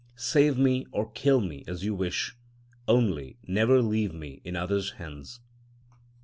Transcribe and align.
Save 0.15 0.57
me 0.57 0.87
or 0.91 1.11
kill 1.11 1.41
me 1.41 1.63
as 1.67 1.83
you 1.85 1.93
wish, 1.93 2.35
only 2.87 3.37
never 3.47 3.83
leave 3.83 4.15
me 4.15 4.41
in 4.43 4.55
others' 4.55 4.93
hands. 4.93 5.41